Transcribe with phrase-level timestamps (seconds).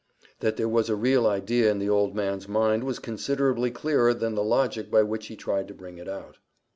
[0.39, 4.33] That there was a real idea in the old man's mind was considerably clearer than
[4.33, 6.37] the logic by which he tried to bring it out.